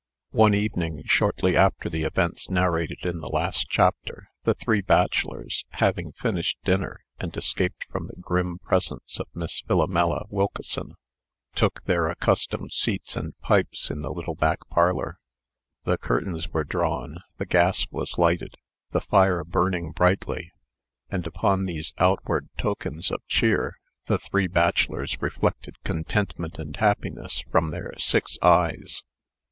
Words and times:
One 0.31 0.55
evening, 0.55 1.03
shortly 1.05 1.55
after 1.55 1.87
the 1.87 2.01
events 2.05 2.49
narrated 2.49 3.05
in 3.05 3.19
the 3.19 3.29
last 3.29 3.67
chapter, 3.69 4.29
the 4.45 4.55
three 4.55 4.81
bachelors, 4.81 5.63
having 5.73 6.11
finished 6.13 6.57
dinner, 6.65 7.03
and 7.19 7.37
escaped 7.37 7.83
from 7.91 8.07
the 8.07 8.19
grim 8.19 8.57
presence 8.57 9.19
of 9.19 9.27
Miss 9.35 9.61
Philomela 9.61 10.25
Wilkeson, 10.29 10.95
took 11.53 11.83
their 11.83 12.07
accustomed 12.09 12.71
seats 12.71 13.15
and 13.15 13.37
pipes 13.41 13.91
in 13.91 14.01
the 14.01 14.09
little 14.09 14.33
back 14.33 14.67
parlor. 14.69 15.19
The 15.83 15.99
curtains 15.99 16.49
were 16.51 16.63
drawn, 16.63 17.19
the 17.37 17.45
gas 17.45 17.85
was 17.91 18.17
lighted, 18.17 18.55
the 18.93 19.01
fire 19.01 19.43
burning 19.43 19.91
brightly, 19.91 20.51
and, 21.11 21.27
upon 21.27 21.67
these 21.67 21.93
outward 21.99 22.49
tokens 22.57 23.11
of 23.11 23.21
cheer, 23.27 23.75
the 24.07 24.17
three 24.17 24.47
bachelors 24.47 25.21
reflected 25.21 25.75
contentment 25.83 26.57
and 26.57 26.75
happiness 26.75 27.41
from 27.51 27.69
their 27.69 27.93
six 27.99 28.39
eyes. 28.41 29.03